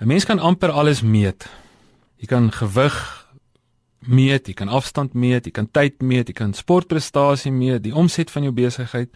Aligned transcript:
'n 0.00 0.06
Mens 0.06 0.24
kan 0.24 0.38
amper 0.38 0.70
alles 0.70 1.02
meet. 1.02 1.46
Jy 2.16 2.26
kan 2.26 2.52
gewig 2.52 3.26
meet, 3.98 4.46
jy 4.46 4.52
kan 4.52 4.68
afstand 4.68 5.12
meet, 5.12 5.44
jy 5.44 5.50
kan 5.50 5.70
tyd 5.70 6.02
meet, 6.02 6.28
jy 6.28 6.34
kan 6.34 6.54
sportprestasie 6.54 7.52
meet, 7.52 7.82
die 7.82 7.94
omset 7.94 8.30
van 8.30 8.42
jou 8.42 8.52
besigheid. 8.52 9.10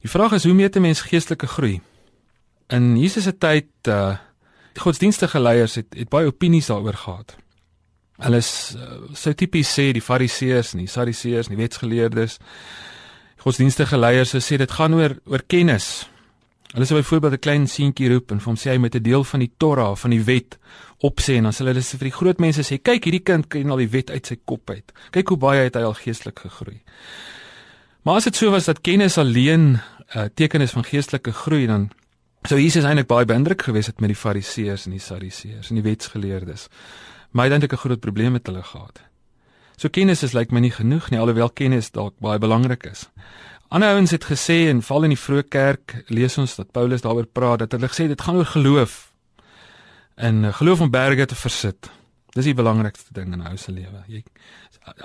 Die 0.00 0.10
vraag 0.10 0.32
is 0.32 0.44
hoe 0.44 0.54
meet 0.54 0.76
'n 0.76 0.80
mens 0.80 1.00
geestelike 1.00 1.46
groei? 1.46 1.80
In 2.68 2.96
Jesus 2.96 3.24
se 3.24 3.38
tyd 3.38 3.68
uh 3.88 4.16
die 4.72 4.80
godsdienstige 4.80 5.40
leiers 5.40 5.74
het 5.74 5.94
het 5.94 6.08
baie 6.08 6.26
opinies 6.26 6.66
daaroor 6.66 6.94
gehad. 6.94 7.36
Hulle 8.18 8.36
is 8.36 8.76
uh, 8.76 9.08
sou 9.12 9.34
tipies 9.34 9.72
sê 9.78 9.92
die 9.92 10.02
fariseërs 10.02 10.72
en 10.72 10.78
die 10.78 10.86
sadiseërs 10.86 11.48
en 11.48 11.56
die 11.56 11.62
wetsgeleerdes. 11.62 12.38
Die 12.38 13.42
godsdienstige 13.42 13.98
leiers 13.98 14.30
sou 14.30 14.40
sê 14.40 14.56
dit 14.56 14.70
gaan 14.70 14.94
oor 14.94 15.16
oor 15.24 15.42
kennis. 15.46 16.09
Hulle 16.70 16.86
sou 16.86 17.00
byvoorbeeld 17.00 17.32
'n 17.32 17.38
klein 17.38 17.66
seentjie 17.66 18.08
roep 18.08 18.30
en 18.30 18.38
vir 18.38 18.46
hom 18.46 18.56
sê 18.56 18.70
hy 18.70 18.78
moet 18.78 18.94
'n 18.94 19.02
deel 19.02 19.24
van 19.24 19.40
die 19.40 19.52
Torah 19.56 19.96
van 19.96 20.10
die 20.10 20.22
wet 20.24 20.58
opsê 21.02 21.34
en 21.36 21.42
dan 21.42 21.52
sal 21.52 21.66
hulle 21.66 21.82
vir 21.82 22.06
die 22.06 22.18
groot 22.18 22.38
mense 22.38 22.62
sê 22.62 22.78
kyk 22.82 23.04
hierdie 23.04 23.24
kind 23.24 23.48
ken 23.48 23.70
al 23.70 23.76
die 23.76 23.90
wet 23.90 24.10
uit 24.10 24.26
sy 24.26 24.36
kop 24.44 24.70
uit. 24.70 24.92
Kyk 25.10 25.28
hoe 25.28 25.36
baie 25.36 25.64
het 25.64 25.74
hy 25.74 25.82
al 25.82 25.94
geestelik 25.94 26.38
gegroei. 26.38 26.82
Maar 28.02 28.14
as 28.14 28.24
dit 28.24 28.36
so 28.36 28.50
was 28.50 28.64
dat 28.64 28.80
kennis 28.80 29.18
alleen 29.18 29.80
'n 30.14 30.18
uh, 30.18 30.24
teken 30.34 30.60
is 30.60 30.70
van 30.70 30.84
geestelike 30.84 31.32
groei 31.32 31.66
dan 31.66 31.90
sou 32.44 32.60
Jesus 32.60 32.84
eintlik 32.84 33.06
baie 33.06 33.24
beïndruk 33.24 33.62
gewees 33.62 33.86
het 33.86 34.00
met 34.00 34.08
die 34.08 34.16
fariseërs 34.16 34.86
en 34.86 34.92
die 34.92 35.00
sadiseërs 35.00 35.68
en 35.70 35.74
die 35.74 35.84
wetsgeleerdes. 35.84 36.68
Maar 37.30 37.44
hy 37.44 37.52
het 37.52 37.60
eintlik 37.60 37.72
'n 37.72 37.86
groot 37.86 38.00
probleem 38.00 38.32
met 38.32 38.46
hulle 38.46 38.62
gehad. 38.62 39.00
So 39.76 39.88
kennis 39.88 40.22
is 40.22 40.32
lyk 40.32 40.50
like 40.50 40.54
my 40.54 40.60
nie 40.60 40.70
genoeg 40.70 41.10
nie 41.10 41.18
alhoewel 41.18 41.50
kennis 41.50 41.90
dalk 41.90 42.14
baie 42.20 42.38
belangrik 42.38 42.84
is. 42.84 43.08
Ander 43.70 43.92
ouens 43.94 44.10
het 44.10 44.24
gesê 44.26 44.66
en 44.66 44.80
val 44.82 45.04
in 45.06 45.12
die 45.14 45.20
vroeë 45.20 45.44
kerk 45.46 45.92
lees 46.10 46.34
ons 46.42 46.56
dat 46.58 46.72
Paulus 46.74 47.04
daaroor 47.04 47.28
praat 47.30 47.60
dat 47.62 47.76
hulle 47.76 47.86
gesê 47.92 48.08
dit 48.10 48.22
gaan 48.26 48.40
oor 48.40 48.48
geloof. 48.50 49.12
En 50.18 50.42
uh, 50.44 50.50
geloof 50.54 50.80
om 50.80 50.90
berge 50.90 51.26
te 51.30 51.38
versit. 51.38 51.90
Dis 52.34 52.48
die 52.50 52.54
belangrikste 52.58 53.14
ding 53.14 53.30
in 53.30 53.38
'n 53.38 53.46
ou 53.46 53.56
se 53.56 53.70
lewe. 53.70 54.02
Jy 54.08 54.24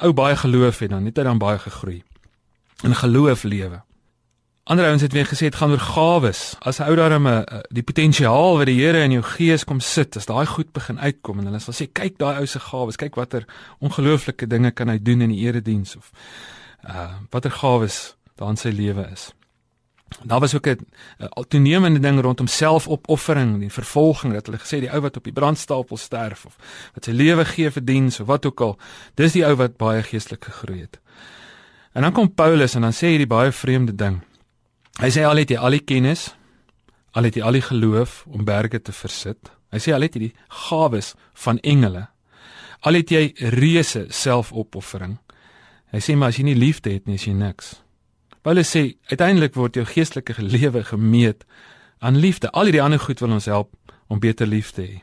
ou 0.01 0.13
baie 0.13 0.35
geloof 0.35 0.79
het 0.79 0.89
dan 0.89 1.03
net 1.03 1.17
hy 1.17 1.23
dan 1.23 1.37
baie 1.37 1.59
gegroei. 1.59 2.01
In 2.81 2.95
geloof 2.95 3.43
lewe. 3.43 3.83
Ander 4.63 4.85
ouens 4.85 5.01
het 5.01 5.13
weer 5.13 5.29
gesê 5.29 5.45
dit 5.53 5.55
gaan 5.55 5.71
oor 5.71 5.85
gawes. 5.85 6.55
As 6.59 6.79
'n 6.79 6.89
ou 6.89 6.95
daarom 6.95 7.27
'n 7.27 7.45
uh, 7.45 7.59
die 7.69 7.83
potensiaal 7.83 8.57
wat 8.57 8.65
die 8.65 8.81
Here 8.81 9.03
in 9.03 9.11
jou 9.11 9.23
gees 9.23 9.63
kom 9.63 9.79
sit, 9.79 10.17
as 10.17 10.25
daai 10.25 10.45
goed 10.45 10.73
begin 10.73 10.99
uitkom 10.99 11.39
en 11.39 11.45
hulle 11.45 11.59
sal 11.59 11.73
sê 11.73 11.85
kyk 11.93 12.17
daai 12.17 12.39
ou 12.39 12.45
se 12.45 12.59
gawes, 12.59 12.97
kyk 12.97 13.15
watter 13.15 13.45
ongelooflike 13.79 14.47
dinge 14.47 14.71
kan 14.71 14.89
hy 14.89 14.97
doen 14.97 15.21
in 15.21 15.29
die 15.29 15.45
erediens 15.45 15.95
of 15.95 16.11
uh 16.89 17.13
watter 17.29 17.51
gawes 17.51 18.15
daar 18.35 18.49
in 18.49 18.59
sy 18.59 18.69
lewe 18.69 19.07
is. 19.11 19.31
Daar 20.23 20.39
was 20.39 20.55
ook 20.55 20.67
'n 20.67 20.77
toenemende 21.47 21.99
ding 21.99 22.21
rondom 22.21 22.47
selfopoffering, 22.47 23.59
die 23.59 23.71
vervolging 23.71 24.33
dat 24.33 24.45
hulle 24.45 24.59
gesê 24.59 24.79
die 24.79 24.91
ou 24.91 25.01
wat 25.01 25.17
op 25.17 25.23
die 25.23 25.33
brandstapel 25.33 25.97
sterf 25.97 26.45
of 26.45 26.55
wat 26.93 27.05
sy 27.05 27.11
lewe 27.11 27.45
gee 27.45 27.71
vir 27.71 27.85
diens 27.85 28.19
of 28.19 28.27
wat 28.27 28.45
ook 28.45 28.61
al, 28.61 28.79
dis 29.13 29.31
die 29.31 29.45
ou 29.45 29.55
wat 29.55 29.77
baie 29.77 30.03
geestelik 30.03 30.43
gegroei 30.43 30.79
het. 30.79 30.99
En 31.93 32.01
dan 32.01 32.11
kom 32.11 32.33
Paulus 32.33 32.75
en 32.75 32.81
dan 32.81 32.93
sê 32.93 33.07
hy 33.07 33.17
die 33.17 33.27
baie 33.27 33.51
vreemde 33.51 33.95
ding. 33.95 34.21
Hy 34.99 35.09
sê 35.09 35.23
al 35.23 35.37
het 35.37 35.49
jy 35.49 35.57
al 35.57 35.71
die 35.71 35.83
kennis, 35.83 36.35
al 37.11 37.23
het 37.23 37.35
jy 37.35 37.43
al 37.43 37.51
die 37.51 37.61
geloof 37.61 38.25
om 38.27 38.45
berge 38.45 38.81
te 38.81 38.91
versit. 38.91 39.51
Hy 39.71 39.79
sê 39.79 39.93
al 39.93 40.01
het 40.01 40.13
jy 40.13 40.19
die 40.19 40.35
gawes 40.47 41.13
van 41.33 41.59
engele. 41.59 42.07
Al 42.79 42.93
het 42.93 43.09
jy 43.09 43.33
reuse 43.39 44.05
selfopoffering. 44.09 45.17
Hy 45.91 45.99
sê 45.99 46.15
maar 46.15 46.27
as 46.27 46.37
jy 46.37 46.43
nie 46.43 46.55
liefde 46.55 46.91
het 46.91 47.07
nie, 47.07 47.15
is 47.15 47.25
jy 47.25 47.33
niks. 47.33 47.84
Paulus 48.45 48.69
sê 48.69 48.91
uiteindelik 49.09 49.55
word 49.57 49.73
jou 49.73 49.83
geestelike 49.89 50.35
lewe 50.37 50.83
gemeet 50.85 51.45
aan 51.97 52.19
liefde. 52.21 52.51
Al 52.53 52.69
hierdie 52.69 52.81
ander 52.83 53.01
goed 53.01 53.23
wil 53.23 53.33
ons 53.33 53.47
help 53.49 53.73
om 54.07 54.21
beter 54.21 54.45
lief 54.45 54.69
te 54.75 54.83
hê. 54.85 54.99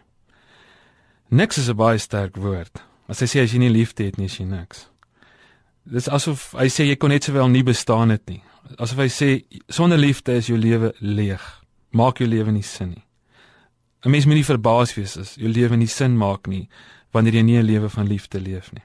Niks 1.28 1.58
is 1.58 1.68
'n 1.68 1.76
baie 1.76 1.98
sterk 1.98 2.36
woord. 2.36 2.82
As 3.08 3.18
hy 3.20 3.26
sê 3.26 3.42
as 3.42 3.52
jy 3.52 3.58
nie 3.58 3.70
liefde 3.70 4.04
het 4.04 4.16
nie, 4.16 4.26
is 4.26 4.38
jy 4.38 4.44
niks. 4.44 4.86
Dis 5.84 6.08
asof 6.08 6.52
hy 6.52 6.68
sê 6.68 6.86
jy 6.86 6.96
kon 6.96 7.10
net 7.10 7.24
sowel 7.24 7.48
nie 7.48 7.64
bestaan 7.64 8.10
het 8.10 8.28
nie. 8.28 8.42
Asof 8.78 8.98
hy 8.98 9.08
sê 9.08 9.44
sonder 9.68 9.98
liefde 9.98 10.32
is 10.32 10.46
jou 10.46 10.58
lewe 10.58 10.94
leeg. 11.00 11.62
Maak 11.90 12.18
jou 12.18 12.28
lewe 12.28 12.52
nie 12.52 12.62
sin 12.62 12.90
nie. 12.90 13.04
'n 14.04 14.10
Mens 14.10 14.26
moet 14.26 14.34
nie 14.34 14.44
verbaas 14.44 14.94
wees 14.94 15.16
as 15.16 15.34
jou 15.34 15.48
lewe 15.48 15.76
nie 15.76 15.88
sin 15.88 16.16
maak 16.16 16.46
nie 16.46 16.68
wanneer 17.12 17.34
jy 17.34 17.42
nie 17.42 17.58
'n 17.58 17.66
lewe 17.66 17.88
van 17.88 18.06
liefde 18.06 18.40
leef 18.40 18.72
nie 18.72 18.82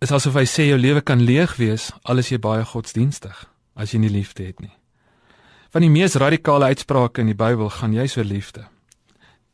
is 0.00 0.12
asof 0.12 0.36
hy 0.36 0.44
sê 0.44 0.68
jou 0.68 0.78
lewe 0.78 1.00
kan 1.00 1.22
leeg 1.24 1.56
wees 1.56 1.90
al 2.04 2.20
is 2.20 2.30
jy 2.32 2.38
baie 2.42 2.64
godsdienstig 2.64 3.46
as 3.76 3.92
jy 3.92 4.00
nie 4.00 4.12
liefde 4.12 4.44
het 4.44 4.60
nie. 4.60 4.72
Van 5.72 5.84
die 5.84 5.92
mees 5.92 6.16
radikale 6.16 6.70
uitsprake 6.72 7.20
in 7.20 7.30
die 7.32 7.36
Bybel 7.36 7.68
gaan 7.68 7.92
jy 7.92 8.06
so 8.08 8.24
liefde. 8.24 8.66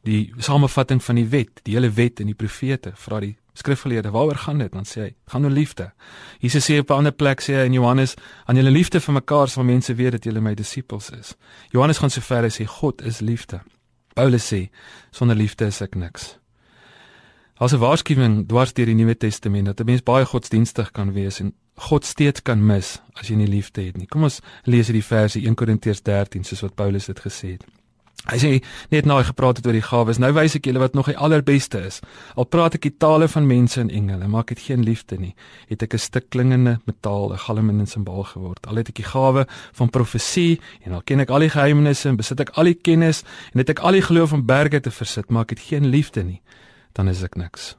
Die 0.06 0.32
samevatting 0.42 1.02
van 1.02 1.18
die 1.18 1.28
wet, 1.30 1.62
die 1.66 1.74
hele 1.74 1.90
wet 1.94 2.20
en 2.22 2.30
die 2.30 2.38
profete, 2.38 2.92
vra 2.98 3.20
die 3.22 3.36
skrifgeleerde, 3.58 4.10
waaroor 4.10 4.38
gaan 4.44 4.62
dit? 4.62 4.72
Dan 4.72 4.86
sê 4.88 5.00
hy, 5.00 5.10
gaan 5.30 5.46
oor 5.46 5.54
liefde. 5.54 5.90
Jesus 6.40 6.66
sê 6.66 6.78
op 6.80 6.90
'n 6.90 7.02
ander 7.02 7.12
plek 7.12 7.40
sê 7.40 7.54
hy 7.54 7.66
in 7.66 7.78
Johannes, 7.78 8.14
aan 8.46 8.56
julle 8.56 8.70
liefde 8.70 9.00
vir 9.00 9.14
mekaar 9.14 9.48
sal 9.48 9.64
mense 9.64 9.94
weet 9.94 10.12
dat 10.12 10.24
julle 10.24 10.40
my 10.40 10.54
disippels 10.54 11.10
is. 11.10 11.34
Johannes 11.70 11.98
gaan 11.98 12.10
so 12.10 12.20
ver 12.20 12.44
as 12.44 12.58
hy 12.58 12.64
sê 12.64 12.68
God 12.68 13.02
is 13.02 13.20
liefde. 13.20 13.60
Paulus 14.14 14.52
sê, 14.52 14.70
sonder 15.10 15.36
liefde 15.36 15.66
is 15.66 15.80
ek 15.80 15.94
niks. 15.94 16.41
As 17.58 17.72
'n 17.72 17.78
waarskuwing 17.78 18.48
dwars 18.48 18.72
deur 18.72 18.86
die 18.86 18.94
Nuwe 18.94 19.16
Testament 19.16 19.66
dat 19.66 19.80
'n 19.80 19.84
mens 19.84 20.02
baie 20.02 20.24
godsdienstig 20.24 20.90
kan 20.90 21.12
wees 21.12 21.40
en 21.40 21.54
God 21.76 22.04
steeds 22.04 22.42
kan 22.42 22.66
mis 22.66 23.00
as 23.12 23.28
jy 23.28 23.34
nie 23.34 23.46
liefde 23.46 23.82
het 23.82 23.96
nie. 23.96 24.06
Kom 24.06 24.22
ons 24.22 24.40
lees 24.64 24.86
hierdie 24.86 25.04
verse 25.04 25.38
1 25.38 25.54
Korintiërs 25.54 26.02
13 26.02 26.44
soos 26.44 26.60
wat 26.60 26.74
Paulus 26.74 27.06
dit 27.06 27.20
gesê 27.20 27.48
het. 27.56 27.64
Hy 28.22 28.38
sê 28.38 28.50
net 28.90 29.04
nou 29.04 29.16
hy 29.18 29.24
gepraat 29.24 29.56
het 29.56 29.66
oor 29.66 29.72
die 29.72 29.82
gawes. 29.82 30.18
Nou 30.18 30.32
wys 30.32 30.54
ek 30.54 30.64
julle 30.64 30.78
wat 30.78 30.94
nog 30.94 31.06
die 31.06 31.16
allerbeste 31.16 31.80
is. 31.86 32.00
Al 32.38 32.44
praat 32.44 32.74
ek 32.74 32.82
die 32.82 32.96
tale 32.96 33.28
van 33.28 33.46
mense 33.46 33.80
en 33.80 33.90
engele, 33.90 34.28
maar 34.28 34.46
ek 34.46 34.54
het 34.54 34.58
geen 34.58 34.84
liefde 34.86 35.18
nie. 35.18 35.34
Het 35.68 35.82
ek 35.82 35.94
'n 35.94 35.98
stuk 35.98 36.30
klingende 36.30 36.80
metaal, 36.86 37.32
'n 37.32 37.38
galmende 37.38 37.86
simbool 37.86 38.22
geword. 38.24 38.66
Al 38.66 38.76
het 38.76 38.88
ek 38.88 38.94
die 38.94 39.10
gawe 39.10 39.46
van 39.72 39.90
profesie 39.90 40.60
en 40.84 40.92
al 40.92 41.02
ken 41.02 41.20
ek 41.20 41.30
al 41.30 41.40
die 41.40 41.50
geheimenisse 41.50 42.08
en 42.08 42.16
besit 42.16 42.40
ek 42.40 42.50
al 42.50 42.64
die 42.64 42.78
kennis 42.82 43.24
en 43.52 43.58
het 43.58 43.70
ek 43.70 43.80
al 43.80 43.92
die 43.92 44.02
geloof 44.02 44.32
om 44.32 44.46
berge 44.46 44.80
te 44.80 44.90
versit, 44.90 45.30
maar 45.30 45.42
ek 45.42 45.50
het 45.50 45.60
geen 45.60 45.86
liefde 45.86 46.22
nie 46.22 46.40
dan 46.92 47.08
is 47.08 47.22
ek 47.22 47.34
niks. 47.40 47.74